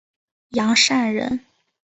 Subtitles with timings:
[0.53, 1.41] 杨善人。